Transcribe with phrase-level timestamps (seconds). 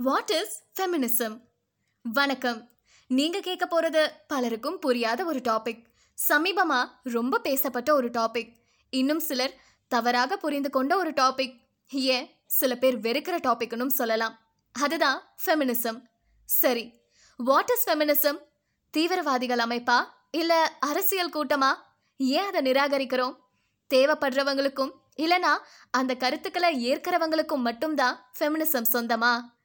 [0.00, 1.40] What is feminism
[2.02, 2.70] வணக்கம்.
[3.06, 5.84] நீங்க கேட்க போறது பலருக்கும் புரியாத ஒரு டாபிக்
[6.28, 8.54] சமீபமா ரொம்ப பேசப்பட்ட ஒரு டாபிக்
[8.90, 11.58] இன்னும் சிலர் தவறாக புரிந்து கொண்ட ஒரு டாபிக்
[11.90, 12.40] ஏன்?
[12.46, 14.38] சில பேர் வெறுக்கிற டாபிக்னும் சொல்லலாம்.
[14.72, 16.02] அதுதான் ஃபெமினிசம்
[16.44, 17.00] சரி.
[17.36, 18.38] வாட் இஸ் ஃபெமினிசம்
[18.90, 20.04] தீவிரவாதிகள் அமைப்பா?
[20.30, 21.74] இல்ல அரசியல் கூட்டமா?
[22.16, 23.36] ஏன் அதை நிராகரிக்கிறோம்?
[23.94, 25.58] தேவைப்படுறவங்களுக்கும் இல்லனா
[25.90, 29.56] அந்த கருத்துக்களை ஏற்கிறவங்களுக்கும் மட்டும்தான் ஃபெமினிசம் சொந்தமா?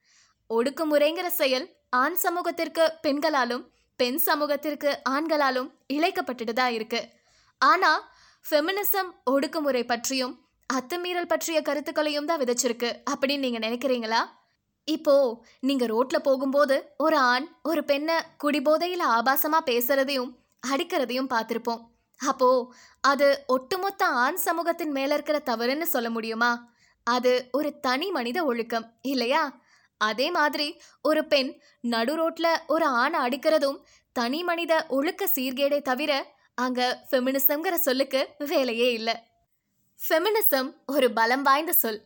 [0.57, 1.65] ஒடுக்குமுறைங்கிற செயல்
[2.01, 3.63] ஆண் சமூகத்திற்கு பெண்களாலும்
[3.99, 7.01] பெண் சமூகத்திற்கு ஆண்களாலும் இழைக்கப்பட்டுட்டு தான் இருக்கு.
[7.61, 7.91] ஆனா
[8.45, 10.33] ஃபெமினிசம் ஒடுக்குமுறை பற்றியும்
[10.69, 14.21] அத்துமீறல் பற்றிய கருத்துக்களையும் தான் விதைச்சிருக்கு அப்படின்னு நீங்க நினைக்கிறீங்களா?
[14.87, 15.15] இப்போ
[15.67, 20.31] நீங்க ரோட்ல போகும்போது ஒரு ஆண் ஒரு பெண்ணை குடிபோதையில ஆபாசமா பேசுறதையும்
[20.63, 21.81] அடிக்கிறதையும் பார்த்துருப்போம்.
[22.19, 22.49] அப்போ
[23.03, 26.51] அது ஒட்டுமொத்த ஆண் சமூகத்தின் மேல இருக்கிற தவறுன்னு சொல்ல முடியுமா?
[27.07, 29.43] அது ஒரு தனி மனித ஒழுக்கம் இல்லையா?
[30.01, 30.67] அதே மாதிரி
[31.05, 31.51] ஒரு பெண்
[31.85, 33.79] நடு ரோட்ல ஒரு ஆணை அடிக்கிறதும்
[34.15, 36.11] தனி மனித ஒழுக்க சீர்கேடை தவிர
[36.57, 39.15] அங்க ஃபெமினிசம்ங்கிற சொல்லுக்கு வேலையே இல்லை.
[39.99, 41.99] ஃபெமினிசம் ஒரு பலம் வாய்ந்த சொல்.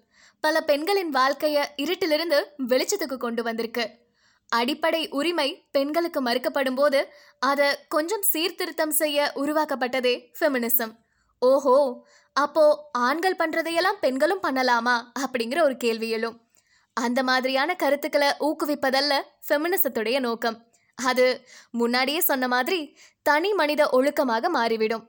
[0.44, 3.86] பல பெண்களின் வாழ்க்கைய இருட்டிலிருந்து வெளிச்சத்துக்கு கொண்டு வந்திருக்கு.
[4.52, 7.00] அடிப்படை உரிமை பெண்களுக்கு மறுக்கப்படும் போது
[7.42, 10.94] அதை கொஞ்சம் சீர்திருத்தம் செய்ய உருவாக்கப்பட்டதே ஃபெமினிசம்
[11.42, 11.76] ஓஹோ!
[12.36, 12.64] அப்போ
[13.00, 14.96] ஆண்கள் பண்றதையெல்லாம் பெண்களும் பண்ணலாமா?
[15.20, 16.38] அப்படிங்கிற ஒரு கேள்வி எழும்.
[17.04, 19.14] அந்த மாதிரியான கருத்துக்களை ஊக்குவிப்பதல்ல
[19.48, 20.58] ஃபெமினிசத்துடைய நோக்கம்.
[20.98, 21.26] அது
[21.72, 22.80] முன்னாடியே சொன்ன மாதிரி
[23.26, 25.04] தனி மனித ஒழுக்கமாக மாறிவிடும்.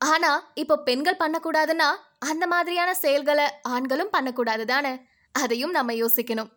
[0.00, 1.88] ஆனா இப்போ பெண்கள் பண்ணக்கூடாதுன்னா
[2.30, 4.92] அந்த மாதிரியான செயல்களை ஆண்களும் பண்ணக்கூடாது தானே?
[5.34, 6.50] அதையும் நம்ம யோசிக்கணும்.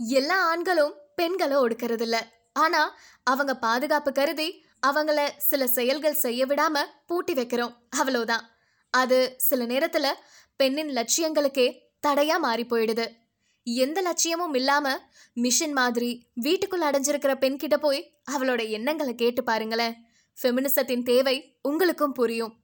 [0.00, 2.16] எல்லா ஆண்களும் பெண்களை ஒடுக்கிறது இல்ல
[2.64, 2.82] ஆனா
[3.30, 4.48] அவங்க பாதுகாப்பு கருதி
[4.86, 7.74] அவங்கள சில செயல்கள் செய்ய விடாம பூட்டி வைக்கிறோம்.
[7.96, 8.44] அவ்வளோதான்
[8.94, 10.06] அது சில நேரத்துல
[10.60, 11.66] பெண்ணின் லட்சியங்களுக்கே
[12.06, 13.06] தடையா மாறி போயிடுது.
[13.74, 14.98] எந்த லட்சியமும் இல்லாம
[15.34, 19.96] மிஷின் மாதிரி வீட்டுக்குள்ள அடைஞ்சிருக்கிற பெண் கிட்ட போய் அவளோட எண்ணங்களை கேட்டு பாருங்களேன்.
[20.42, 22.54] ஃபெமினிசத்தின் தேவை உங்களுக்கும் புரியும்.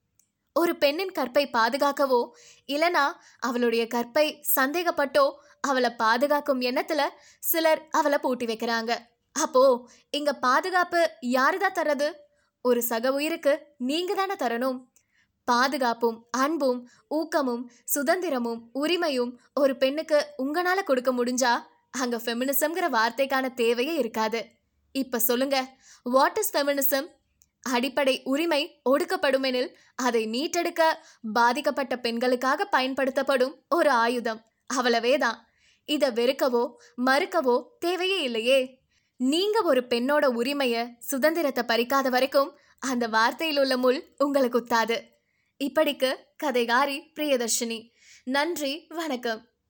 [0.52, 2.30] ஒரு பெண்ணின் கற்பை பாதுகாக்கவோ
[2.67, 3.05] இல்லனா
[3.39, 5.24] அவளுடைய கற்பை சந்தேகப்பட்டோ
[5.61, 7.02] அவளை பாதுகாக்கும் எண்ணத்துல
[7.40, 8.92] சிலர் அவளை பூட்டி வைக்கிறாங்க.
[9.33, 12.12] அப்போ இங்க பாதுகாப்பு யாருதான் தர்றது?
[12.62, 14.79] ஒரு சக உயிருக்கு நீங்க தானே தரணும்.
[15.44, 21.52] பாதுகாப்பும் அன்பும் ஊக்கமும் சுதந்திரமும் உரிமையும் ஒரு பெண்ணுக்கு உங்களால கொடுக்க முடிஞ்சா
[21.90, 24.40] அங்க ஃபெமினிசம்ங்கிற வார்த்தைக்கான தேவையே இருக்காது.
[24.92, 27.06] இப்ப சொல்லுங்க வாட் இஸ் ஃபெமினிசம்
[27.62, 30.82] அடிப்படை உரிமை ஒடுக்கப்படுமெனில் அதை மீட்டெடுக்க
[31.32, 34.40] பாதிக்கப்பட்ட பெண்களுக்காக பயன்படுத்தப்படும் ஒரு ஆயுதம்.
[34.74, 35.38] அவ்வளவேதான்
[35.84, 36.64] இதை வெறுக்கவோ
[37.06, 38.82] மறுக்கவோ தேவையே இல்லையே.
[39.16, 44.96] நீங்க ஒரு பெண்ணோட உரிமைய சுதந்திரத்தை பறிக்காத வரைக்கும் அந்த வார்த்தையில் உள்ள முள் உங்களுக்கு குத்தாது
[45.59, 47.91] இப்படிக்கு கதைகாரி பிரியதர்ஷினி.
[48.25, 49.54] நன்றி வணக்கம்.